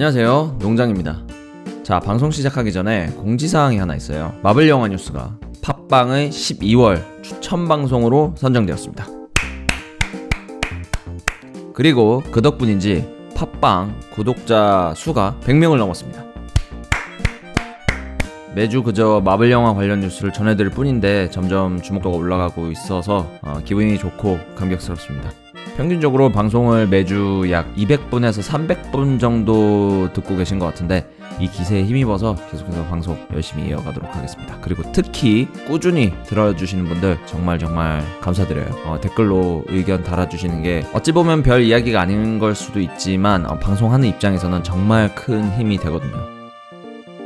[0.00, 0.56] 안녕하세요.
[0.60, 1.18] 농장입니다.
[1.82, 4.32] 자, 방송 시작하기 전에 공지사항이 하나 있어요.
[4.42, 9.06] 마블 영화 뉴스가 팟빵의 12월 추천 방송으로 선정되었습니다.
[11.74, 16.24] 그리고 그 덕분인지 팟빵 구독자 수가 100명을 넘었습니다.
[18.54, 24.38] 매주 그저 마블 영화 관련 뉴스를 전해드릴 뿐인데 점점 주목도가 올라가고 있어서 어, 기분이 좋고
[24.56, 25.30] 감격스럽습니다.
[25.76, 31.08] 평균적으로 방송을 매주 약 200분에서 300분 정도 듣고 계신 것 같은데
[31.40, 34.58] 이 기세에 힘입어서 계속해서 방송 열심히 이어가도록 하겠습니다.
[34.60, 38.66] 그리고 특히 꾸준히 들어주시는 분들 정말 정말 감사드려요.
[38.84, 44.08] 어, 댓글로 의견 달아주시는 게 어찌 보면 별 이야기가 아닌 걸 수도 있지만 어, 방송하는
[44.08, 46.39] 입장에서는 정말 큰 힘이 되거든요.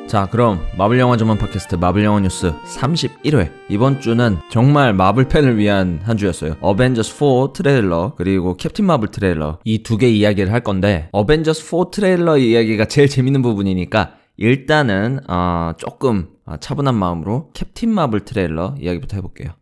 [0.06, 3.50] 자, 그럼 마블 영화 전문 팟캐스트 마블 영화 뉴스 31회.
[3.68, 6.56] 이번 주는 정말 마블 팬을 위한 한 주였어요.
[6.60, 11.90] 어벤져스 4 트레일러 그리고 캡틴 마블 트레일러 이 두 개 이야기를 할 건데 어벤져스 4
[11.90, 19.16] 트레일러 이야기가 제일 재밌는 부분이니까 일단은 어, 조금 어, 차분한 마음으로 캡틴 마블 트레일러 이야기부터
[19.16, 19.52] 해볼게요.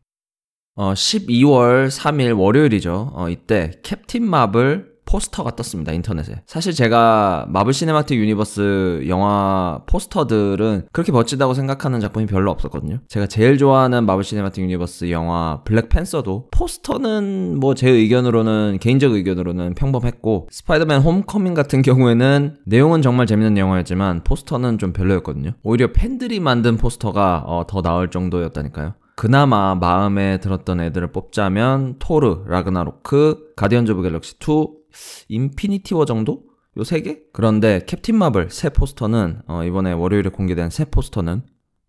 [0.75, 3.13] 어, 12월 3일 월요일이죠.
[3.15, 6.37] 어, 이때 캡틴 마블 포스터가 떴습니다 인터넷에.
[6.47, 13.01] 사실 제가 마블 시네마틱 유니버스 영화 포스터들은 그렇게 멋지다고 생각하는 작품이 별로 없었거든요.
[13.09, 20.49] 제가 제일 좋아하는 마블 시네마틱 유니버스 영화 블랙팬서도 포스터는 뭐 제 의견으로는 개인적 의견으로는 평범했고
[20.51, 25.53] 스파이더맨 홈커밍 같은 경우에는 내용은 정말 재밌는 영화였지만 포스터는 좀 별로였거든요.
[25.65, 28.95] 오히려 팬들이 만든 포스터가 어, 더 나을 정도였다니까요.
[29.17, 34.82] 그나마 마음에 들었던 애들을 뽑자면 토르, 라그나로크, 가디언즈 오브 갤럭시 2,
[35.29, 36.45] 인피니티 워 정도?
[36.79, 37.19] 요 세 개?
[37.33, 41.43] 그런데 캡틴 마블 새 포스터는 어, 이번에 월요일에 공개된 새 포스터는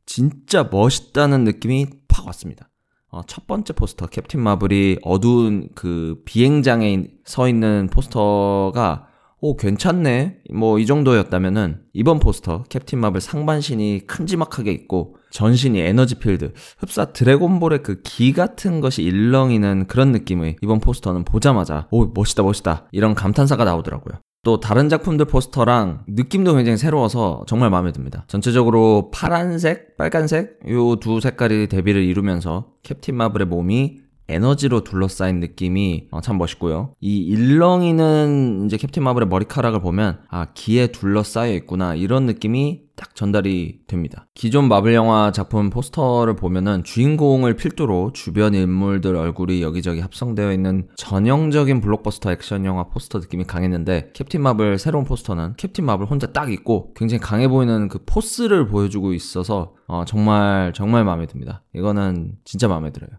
[0.05, 2.69] 진짜 멋있다는 느낌이 팍 왔습니다.
[3.09, 9.07] 어, 첫 번째 포스터 캡틴 마블이 어두운 그 비행장에 서 있는 포스터가
[9.39, 16.53] 오 괜찮네 뭐 이 정도였다면은 이번 포스터 캡틴 마블 상반신이 큼지막하게 있고 전신이 에너지 필드
[16.77, 22.87] 흡사 드래곤볼의 그 기 같은 것이 일렁이는 그런 느낌의 이번 포스터는 보자마자 오 멋있다 멋있다
[22.91, 28.25] 이런 감탄사가 나오더라고요 또 다른 작품들 포스터랑 느낌도 굉장히 새로워서 정말 마음에 듭니다.
[28.27, 33.99] 전체적으로 파란색, 빨간색 요 두 색깔이 대비를 이루면서 캡틴 마블의 몸이
[34.33, 36.93] 에너지로 둘러싸인 느낌이 어, 참 멋있고요.
[36.99, 43.79] 이 일렁이는 이제 캡틴 마블의 머리카락을 보면 아 기에 둘러싸여 있구나 이런 느낌이 딱 전달이
[43.87, 44.27] 됩니다.
[44.35, 51.81] 기존 마블 영화 작품 포스터를 보면은 주인공을 필두로 주변 인물들 얼굴이 여기저기 합성되어 있는 전형적인
[51.81, 56.93] 블록버스터 액션 영화 포스터 느낌이 강했는데 캡틴 마블 새로운 포스터는 캡틴 마블 혼자 딱 있고
[56.95, 61.63] 굉장히 강해 보이는 그 포스를 보여주고 있어서 어, 정말 정말 마음에 듭니다.
[61.75, 63.09] 이거는 진짜 마음에 들어요.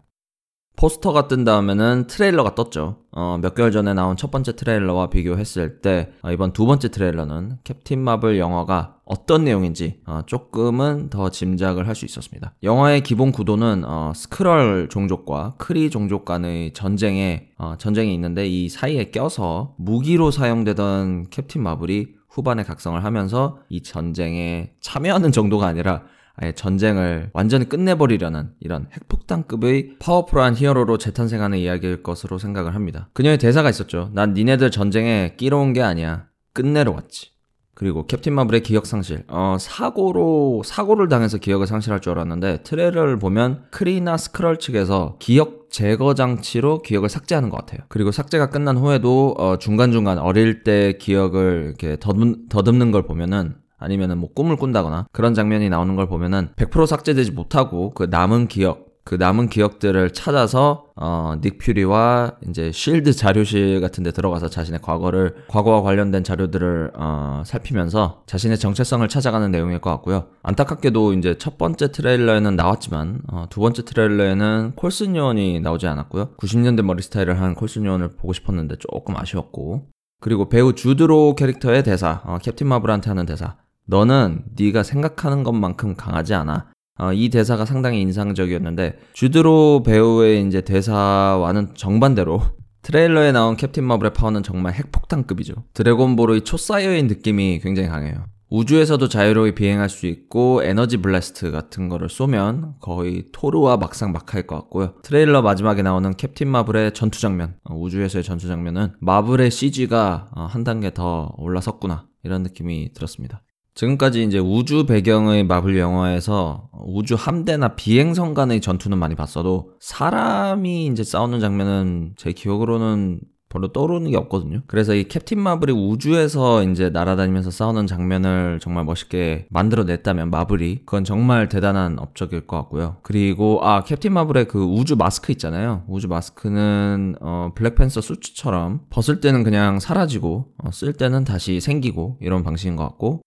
[0.75, 2.97] 포스터가 뜬 다음에는 트레일러가 떴죠.
[3.11, 7.59] 어, 몇 개월 전에 나온 첫 번째 트레일러와 비교했을 때 어, 이번 두 번째 트레일러는
[7.63, 12.53] 캡틴 마블 영화가 어떤 내용인지 어, 조금은 더 짐작을 할 수 있었습니다.
[12.61, 19.11] 영화의 기본 구도는 어, 스크럴 종족과 크리 종족 간의 전쟁에 어, 전쟁이 있는데 이 사이에
[19.11, 26.03] 껴서 무기로 사용되던 캡틴 마블이 후반에 각성을 하면서 이 전쟁에 참여하는 정도가 아니라
[26.37, 33.09] 아예 전쟁을 완전히 끝내버리려는 이런 핵폭탄급의 파워풀한 히어로로 재탄생하는 이야기일 것으로 생각을 합니다.
[33.13, 34.09] 그녀의 대사가 있었죠.
[34.13, 36.25] 난 니네들 전쟁에 끼러 온 게 아니야.
[36.53, 37.31] 끝내러 왔지.
[37.73, 39.23] 그리고 캡틴 마블의 기억 상실.
[39.27, 46.13] 어, 사고로, 사고를 당해서 기억을 상실할 줄 알았는데, 트레일러를 보면 크리나 스크럴 측에서 기억 제거
[46.13, 47.81] 장치로 기억을 삭제하는 것 같아요.
[47.89, 54.17] 그리고 삭제가 끝난 후에도, 어, 중간중간 어릴 때 기억을 이렇게 더듬, 더듬는 걸 보면은, 아니면은
[54.17, 59.13] 뭐 꿈을 꾼다거나 그런 장면이 나오는 걸 보면은 100% 삭제되지 못하고 그 남은 기억 그
[59.13, 65.83] 남은 기억들을 찾아서 어, 닉 퓨리와 이제 쉴드 자료실 같은 데 들어가서 자신의 과거를 과거와
[65.83, 70.25] 관련된 자료들을 어, 살피면서 자신의 정체성을 찾아가는 내용일 것 같고요.
[70.41, 76.31] 안타깝게도 이제 첫 번째 트레일러에는 나왔지만 어, 두 번째 트레일러에는 콜슨 요원이 나오지 않았고요.
[76.37, 79.85] 90년대 머리 스타일을 한 콜슨 요원을 보고 싶었는데 조금 아쉬웠고
[80.19, 86.33] 그리고 배우 주드로 캐릭터의 대사 어, 캡틴 마블한테 하는 대사 너는 네가 생각하는 것만큼 강하지
[86.33, 86.67] 않아.
[86.97, 92.41] 어, 이 대사가 상당히 인상적이었는데 주드로 배우의 이제 대사와는 정반대로
[92.83, 95.53] 트레일러에 나온 캡틴 마블의 파워는 정말 핵폭탄급이죠.
[95.73, 98.25] 드래곤볼의 초사이어인 느낌이 굉장히 강해요.
[98.49, 104.93] 우주에서도 자유롭게 비행할 수 있고 에너지 blast 같은 거를 쏘면 거의 토르와 막상막할 것 같고요.
[105.01, 110.63] 트레일러 마지막에 나오는 캡틴 마블의 전투 장면, 어, 우주에서의 전투 장면은 마블의 CG가 어, 한
[110.63, 113.41] 단계 더 올라섰구나 이런 느낌이 들었습니다.
[113.75, 121.03] 지금까지 이제 우주 배경의 마블 영화에서 우주 함대나 비행선 간의 전투는 많이 봤어도 사람이 이제
[121.03, 123.19] 싸우는 장면은 제 기억으로는
[123.49, 124.63] 별로 떠오르는 게 없거든요.
[124.67, 131.47] 그래서 이 캡틴 마블이 우주에서 이제 날아다니면서 싸우는 장면을 정말 멋있게 만들어냈다면 마블이 그건 정말
[131.47, 132.97] 대단한 업적일 것 같고요.
[133.01, 135.83] 그리고 아 캡틴 마블의 그 우주 마스크 있잖아요.
[135.87, 142.43] 우주 마스크는 어, 블랙팬서 수트처럼 벗을 때는 그냥 사라지고 어, 쓸 때는 다시 생기고 이런
[142.43, 143.21] 방식인 것 같고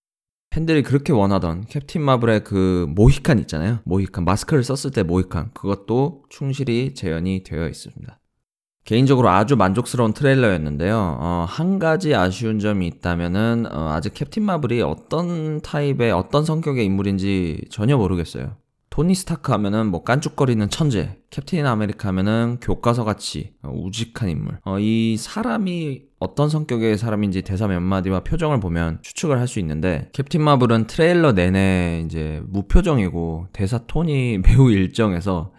[0.51, 3.81] 팬들이 그렇게 원하던 캡틴 마블의 그 모히칸 있잖아요.
[3.85, 8.19] 모히칸 마스크를 썼을 때 모히칸 그것도 충실히 재현이 되어 있습니다.
[8.85, 11.19] 개인적으로 아주 만족스러운 트레일러였는데요.
[11.21, 17.67] 어, 한 가지 아쉬운 점이 있다면은 어, 아직 캡틴 마블이 어떤 타입의 어떤 성격의 인물인지
[17.71, 18.57] 전혀 모르겠어요.
[18.89, 24.59] 토니 스타크 하면은 뭐 깐죽거리는 천재, 캡틴 아메리카 하면은 교과서 같이 어, 우직한 인물.
[24.65, 30.11] 어, 이 사람이 어떤 성격의 사람인지 대사 몇 마디와 표정을 보면 추측을 할 수 있는데
[30.13, 35.53] 캡틴 마블은 트레일러 내내 이제 무표정이고 대사 톤이 매우 일정해서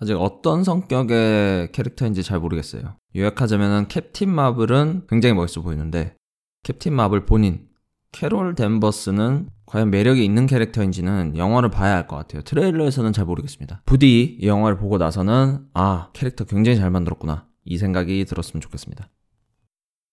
[0.00, 2.96] 아직 어떤 성격의 캐릭터인지 잘 모르겠어요.
[3.16, 6.14] 요약하자면은 캡틴 마블은 굉장히 멋있어 보이는데
[6.62, 7.66] 캡틴 마블 본인
[8.12, 12.42] 캐롤 댄버스는 과연 매력이 있는 캐릭터인지는 영화를 봐야 할 것 같아요.
[12.42, 13.82] 트레일러에서는 잘 모르겠습니다.
[13.84, 19.08] 부디 이 영화를 보고 나서는 아 캐릭터 굉장히 잘 만들었구나 이 생각이 들었으면 좋겠습니다.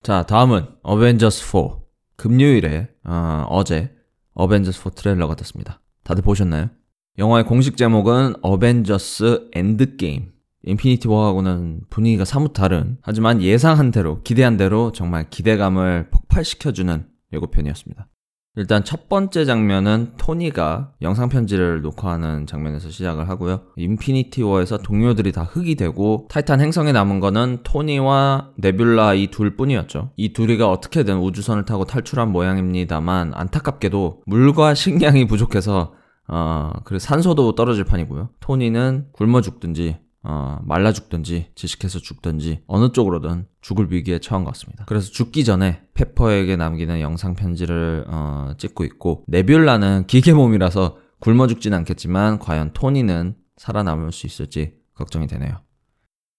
[0.03, 1.77] 자 다음은 어벤져스 4
[2.17, 3.95] 금요일에 어, 어제
[4.33, 5.79] 어벤져스 4 트레일러가 떴습니다.
[6.03, 6.69] 다들 보셨나요?
[7.17, 10.33] 영화의 공식 제목은 어벤져스 엔드게임.
[10.65, 18.07] 인피니티 워하고는 분위기가 사뭇 다른, 하지만 예상한 대로, 기대한 대로 정말 기대감을 폭발시켜주는 예고편이었습니다.
[18.55, 23.61] 일단 첫 번째 장면은 토니가 영상 편지를 녹화하는 장면에서 시작을 하고요.
[23.77, 30.11] 인피니티 워에서 동료들이 다 흙이 되고 타이탄 행성에 남은 거는 토니와 네뷸라 이 둘 뿐이었죠.
[30.17, 35.93] 이 둘이가 어떻게든 우주선을 타고 탈출한 모양입니다만 안타깝게도 물과 식량이 부족해서
[36.27, 38.29] 어, 그리고 산소도 떨어질 판이고요.
[38.39, 44.85] 토니는 굶어 죽든지, 어, 말라 죽든지, 질식해서 죽든지, 어느 쪽으로든 죽을 위기에 처한 것 같습니다.
[44.87, 51.73] 그래서 죽기 전에 페퍼에게 남기는 영상 편지를, 어, 찍고 있고, 네뷸라는 기계 몸이라서 굶어 죽진
[51.73, 55.57] 않겠지만, 과연 토니는 살아남을 수 있을지 걱정이 되네요.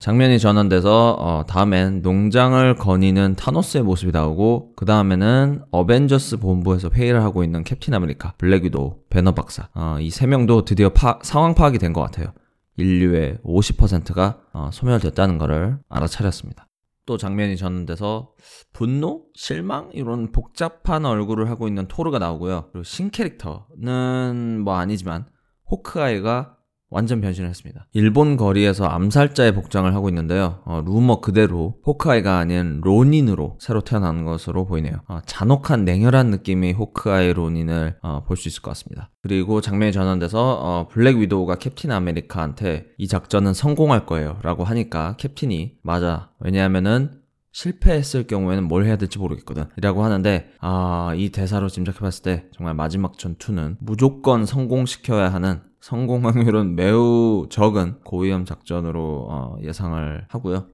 [0.01, 7.43] 장면이 전환돼서 어, 다음엔 농장을 거니는 타노스의 모습이 나오고 그 다음에는 어벤져스 본부에서 회의를 하고
[7.43, 11.79] 있는 캡틴 아메리카, 블랙 위도우, 배너 박사 어, 이 세 명도 드디어 파, 상황 파악이
[11.79, 12.27] 된 것 같아요.
[12.77, 16.67] 인류의 50%가 어, 소멸됐다는 것을 알아차렸습니다.
[17.07, 18.33] 또 장면이 전환돼서
[18.73, 22.71] 분노, 실망 이런 복잡한 얼굴을 하고 있는 토르가 나오고요.
[22.73, 25.27] 그리고 신 캐릭터는 뭐 아니지만
[25.71, 26.54] 호크아이가
[26.95, 27.89] 완전 변신을 했습니다.
[27.93, 30.61] 일본 거리에서 암살자의 복장을 하고 있는데요.
[30.65, 34.95] 어, 루머 그대로 호크아이가 아닌 로닌으로 새로 태어난 것으로 보이네요.
[35.09, 39.11] 어, 잔혹한 냉혈한 느낌의 호크아이 로닌을 어, 볼수 있을 것 같습니다.
[39.23, 45.79] 그리고 장면이 전환돼서 어, 블랙 위도우가 캡틴 아메리카한테 이 작전은 성공할 거예요 라고 하니까 캡틴이
[45.83, 47.24] 맞아 왜냐하면은
[47.55, 49.65] 실패했을 경우에는 뭘 해야 될지 모르겠거든.
[49.79, 56.75] 이라고 하는데, 아, 이 대사로 짐작해봤을 때 정말 마지막 전투는 무조건 성공시켜야 하는 성공 확률은
[56.75, 60.67] 매우 적은 고위험 작전으로 어, 예상을 하고요.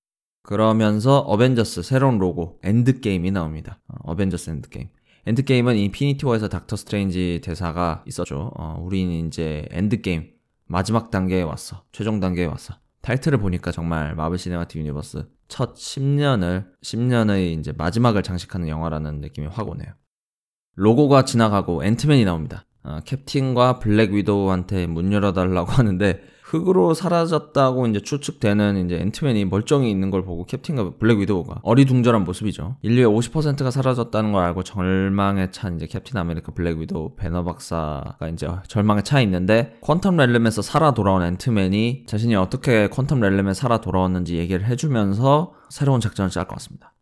[0.43, 3.79] 그러면서 어벤져스 새로운 로고 엔드게임이 나옵니다.
[3.87, 4.89] 어, 어벤져스 엔드게임.
[5.27, 8.53] 엔드게임은 인피니티 워에서 닥터 스트레인지 대사가 있었죠.
[8.57, 10.31] 어, 우리는 이제 endgame
[10.67, 11.83] 마지막 단계에 왔어.
[11.93, 12.75] 최종 단계에 왔어.
[13.03, 19.69] 타이틀을 보니까 정말 마블 시네마틱 유니버스 첫 10년을 10년의 이제 마지막을 장식하는 영화라는 느낌이 확
[19.69, 19.93] 오네요.
[20.77, 22.65] 로고가 지나가고 앤트맨이 나옵니다.
[22.83, 30.11] 어, 캡틴과 블랙 위도우한테 문 열어달라고 하는데 흙으로 사라졌다고 이제 추측되는 이제 앤트맨이 멀쩡히 있는
[30.11, 32.77] 걸 보고 캡틴과 블랙 위도우가 어리둥절한 모습이죠.
[32.83, 38.49] 인류의 50%가 사라졌다는 걸 알고 절망에 찬 이제 캡틴 아메리카 블랙 위도우 배너 박사가 이제
[38.67, 44.67] 절망에 차 있는데 Quantum Realm에서 살아 돌아온 앤트맨이 자신이 어떻게 Quantum Realm에 살아 돌아왔는지 얘기를
[44.67, 46.93] 해주면서 새로운 작전을 짤 것 같습니다.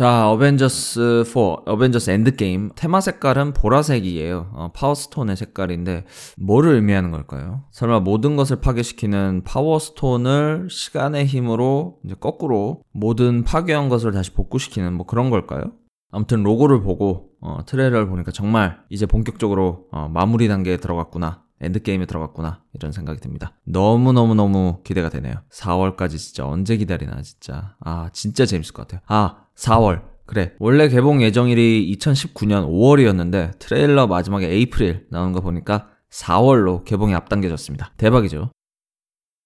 [0.00, 2.70] 자, 어벤져스 4, 어벤져스 엔드게임.
[2.74, 4.50] 테마 색깔은 보라색이에요.
[4.54, 6.06] 어, 파워스톤의 색깔인데,
[6.38, 7.64] 뭐를 의미하는 걸까요?
[7.70, 15.04] 설마 모든 것을 파괴시키는 파워스톤을 시간의 힘으로 이제 거꾸로 모든 파괴한 것을 다시 복구시키는 뭐
[15.04, 15.64] 그런 걸까요?
[16.10, 21.42] 아무튼 로고를 보고, 어, 트레일러를 보니까 정말 이제 본격적으로 어, 마무리 단계에 들어갔구나.
[21.60, 23.52] endgame에 들어갔구나 이런 생각이 듭니다.
[23.64, 25.34] 너무너무너무 기대가 되네요.
[25.50, 29.02] 4월까지 진짜 언제 기다리나 진짜 아 진짜 재밌을 것 같아요.
[29.06, 36.84] 아 4월 그래 원래 개봉 예정일이 2019년 5월이었는데 트레일러 마지막에 April 나오는 거 보니까 4월로
[36.84, 37.92] 개봉이 앞당겨졌습니다.
[37.96, 38.50] 대박이죠.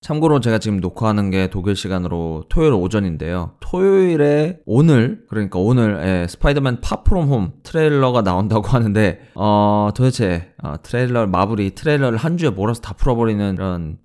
[0.03, 3.57] 참고로 제가 지금 녹화하는 게 독일 시간으로 토요일 오전인데요.
[3.61, 10.75] 토요일에 오늘 그러니까 오늘 예, 스파이더맨 Far From Home 트레일러가 나온다고 하는데 어 도대체 어,
[10.83, 13.97] 트레일러 마블이 트레일러를 한 주에 몰아서 다 풀어버리는 이런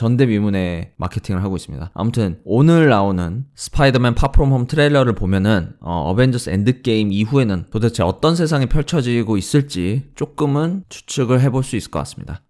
[0.00, 1.90] 전대미문의 마케팅을 하고 있습니다.
[1.92, 8.34] 아무튼 오늘 나오는 스파이더맨 Far From Home 트레일러를 보면은 어, 어벤져스 엔드게임 이후에는 도대체 어떤
[8.34, 12.40] 세상이 펼쳐지고 있을지 조금은 추측을 해볼 수 있을 것 같습니다.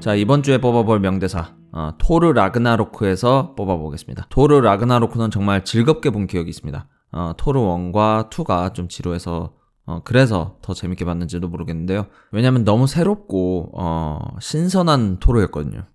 [0.00, 4.26] 자 이번 주에 뽑아볼 명대사 어, 토르 라그나로크에서 뽑아보겠습니다.
[4.28, 6.86] 토르 라그나로크는 정말 즐겁게 본 기억이 있습니다.
[7.12, 12.06] 어, 토르 1과 2가 좀 지루해서 어, 그래서 더 재밌게 봤는지도 모르겠는데요.
[12.30, 15.86] 왜냐면 너무 새롭고 어, 신선한 토르였거든요.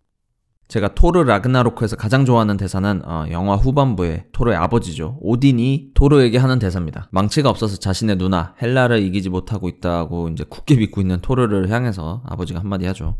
[0.67, 5.17] 제가 토르 라그나로크에서 가장 좋아하는 대사는 어, 영화 후반부에 토르의 아버지죠.
[5.21, 7.07] 오딘이 토르에게 하는 대사입니다.
[7.11, 12.59] 망치가 없어서 자신의 누나 헬라를 이기지 못하고 있다고 이제 굳게 믿고 있는 토르를 향해서 아버지가
[12.59, 13.17] 한마디 하죠.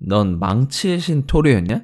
[0.00, 1.82] 넌 망치의 신 토르였냐?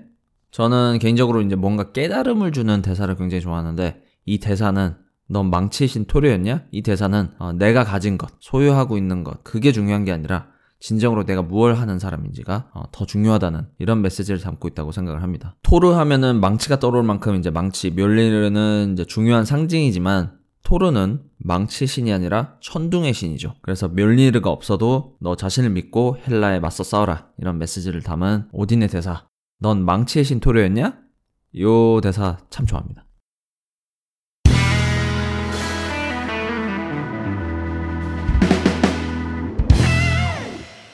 [0.50, 4.96] 저는 개인적으로 이제 뭔가 깨달음을 주는 대사를 굉장히 좋아하는데 이 대사는
[5.28, 6.64] 넌 망치의 신 토르였냐?
[6.70, 10.49] 이 대사는 어, 내가 가진 것, 소유하고 있는 것 그게 중요한 게 아니라
[10.80, 15.56] 진정으로 내가 무엇 하는 사람인지가 어, 더 중요하다는 이런 메시지를 담고 있다고 생각을 합니다.
[15.62, 22.56] 토르 하면은 망치가 떠오를 만큼 이제 망치, 멸리르는 이제 중요한 상징이지만 토르는 망치 신이 아니라
[22.61, 23.54] 천둥의 신이죠.
[23.62, 27.28] 그래서 멸리르가 없어도 너 자신을 믿고 헬라에 맞서 싸워라.
[27.38, 29.26] 이런 메시지를 담은 오딘의 대사.
[29.61, 30.99] 넌 망치의 신 토르였냐?
[31.61, 33.07] 요 대사 참 좋아합니다.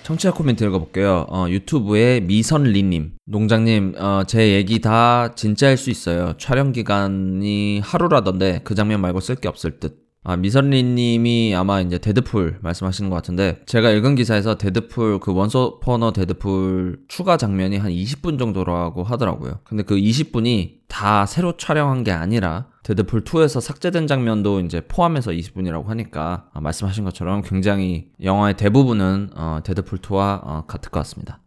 [0.05, 1.25] 청취자 코멘트 읽어볼게요.
[1.31, 3.13] 어, 유튜브에 미선리님.
[3.25, 6.35] 농장님, 어, 제 얘기 다 진짜일 수 있어요.
[6.37, 10.05] 촬영 기간이 하루라던데 그 장면 말고 쓸 게 없을 듯.
[10.23, 16.13] 아, 미선리님이 아마 이제 데드풀 말씀하시는 것 같은데, 제가 읽은 기사에서 데드풀, 그 Once Upon
[16.13, 19.61] a Deadpool 추가 장면이 한 20분 정도라고 하더라고요.
[19.65, 25.87] 근데 그 20분이 다 새로 촬영한 게 아니라, 데드풀 2에서 삭제된 장면도 이제 포함해서 20분이라고
[25.87, 31.41] 하니까, 아, 말씀하신 것처럼 굉장히 영화의 대부분은 어, 데드풀 2와 어, 같을 것 같습니다.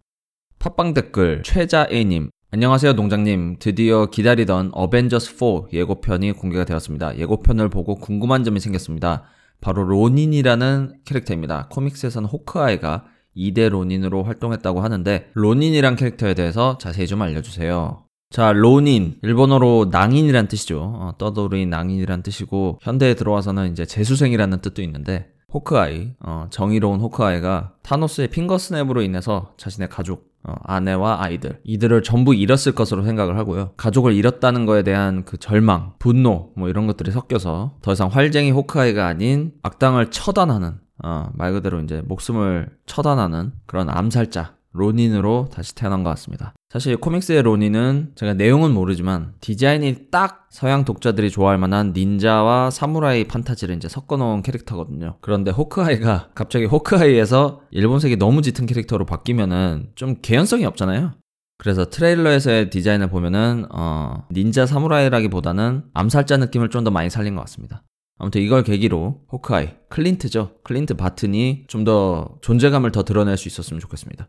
[0.60, 3.58] 팟빵 댓글 최자애님 안녕하세요, 농장님.
[3.60, 7.18] 드디어 기다리던 어벤져스 4 예고편이 공개가 되었습니다.
[7.20, 9.26] 예고편을 보고 궁금한 점이 생겼습니다.
[9.62, 11.68] 바로 로닌이라는 캐릭터입니다.
[11.70, 18.07] 코믹스에서는 호크아이가 2대 로닌으로 활동했다고 하는데 로닌이란 캐릭터에 대해서 자세히 좀 알려주세요.
[18.30, 20.82] 자, 로닌, 일본어로 낭인이란 뜻이죠.
[20.82, 28.28] 어, 떠돌이 낭인이란 뜻이고 현대에 들어와서는 이제 재수생이라는 뜻도 있는데 호크아이, 어, 정의로운 호크아이가 타노스의
[28.28, 33.72] finger snap으로 인해서 자신의 가족, 어, 아내와 아이들 이들을 전부 잃었을 것으로 생각을 하고요.
[33.78, 39.08] 가족을 잃었다는 거에 대한 그 절망, 분노 뭐 이런 것들이 섞여서 더 이상 활쟁이 호크아이가
[39.08, 46.10] 아닌 악당을 처단하는 어, 말 그대로 이제 목숨을 처단하는 그런 암살자 로닌으로 다시 태어난 것
[46.12, 46.54] 같습니다.
[46.70, 53.76] 사실 코믹스의 로닌은 제가 내용은 모르지만 디자인이 딱 서양 독자들이 좋아할 만한 닌자와 사무라이 판타지를
[53.76, 55.18] 이제 섞어놓은 캐릭터거든요.
[55.22, 61.14] 그런데 호크아이가 갑자기 호크아이에서 일본색이 너무 짙은 캐릭터로 바뀌면은 좀 개연성이 없잖아요.
[61.58, 67.84] 그래서 트레일러에서의 디자인을 보면은 어, 닌자 사무라이라기보다는 암살자 느낌을 좀 더 많이 살린 것 같습니다.
[68.20, 70.56] 아무튼 이걸 계기로 호크아이, 클린트죠.
[70.64, 74.28] 클린트 바튼이 좀 더 존재감을 더 드러낼 수 있었으면 좋겠습니다.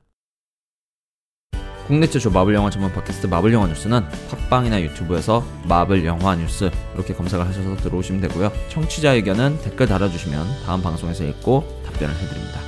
[1.89, 7.15] 국내 최초 마블 영화 전문 팟캐스트 마블 영화 뉴스는 팟빵이나 유튜브에서 마블 영화 뉴스 이렇게
[7.15, 8.53] 검색을 하셔서 들어오시면 되고요.
[8.69, 12.61] 청취자 의견은 댓글 달아주시면 다음 방송에서 읽고 답변을 해드립니다.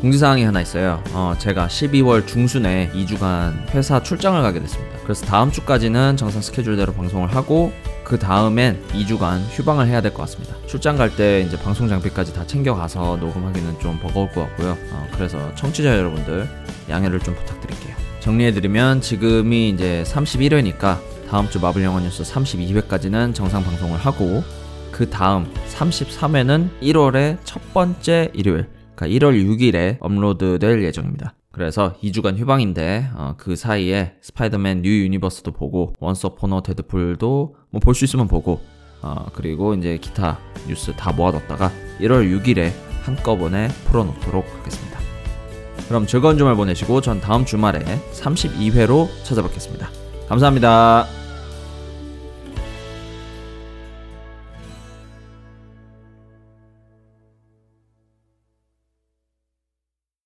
[0.00, 1.02] 공지사항이 하나 있어요.
[1.12, 4.98] 어, 제가 12월 중순에 2주간 회사 출장을 가게 됐습니다.
[5.02, 7.72] 그래서 다음 주까지는 정상 스케줄대로 방송을 하고
[8.04, 10.54] 그 다음엔 2주간 휴방을 해야 될 것 같습니다.
[10.68, 14.78] 출장 갈 때 이제 방송 장비까지 다 챙겨가서 녹음하기는 좀 버거울 것 같고요.
[14.92, 16.48] 어, 그래서 청취자 여러분들
[16.88, 17.96] 양해를 좀 부탁드릴게요.
[18.20, 20.98] 정리해드리면 지금이 이제 31회니까
[21.28, 24.42] 다음 주 마블 영화 뉴스 32회까지는 정상 방송을 하고
[24.90, 31.34] 그 다음 33회는 1월의 첫 번째 일요일, 그러니까 1월 6일에 업로드될 예정입니다.
[31.52, 37.80] 그래서 2주간 휴방인데 어, 그 사이에 스파이더맨 뉴 유니버스도 보고 Once Upon a Deadpool도 뭐
[37.80, 38.60] 볼 수 있으면 보고
[39.02, 41.70] 어, 그리고 이제 기타 뉴스 다 모아뒀다가
[42.00, 42.70] 1월 6일에
[43.02, 44.97] 한꺼번에 풀어놓도록 하겠습니다.
[45.88, 47.80] 그럼 즐거운 주말 보내시고 전 다음 주말에
[48.12, 49.88] 32회로 찾아뵙겠습니다.
[50.28, 51.06] 감사합니다.